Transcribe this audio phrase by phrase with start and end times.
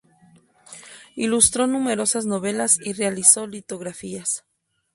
[1.15, 4.45] Ilustró numerosas novelas y realizó litografías.